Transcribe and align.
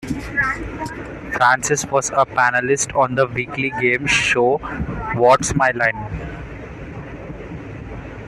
Francis 1.31 1.85
was 1.85 2.09
a 2.09 2.25
panelist 2.25 2.95
on 2.97 3.13
the 3.13 3.27
weekly 3.27 3.69
game 3.79 4.07
show 4.07 4.57
What's 5.13 5.53
My 5.53 5.69
Line? 5.69 6.07